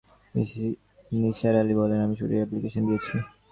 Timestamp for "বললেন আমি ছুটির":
1.79-2.39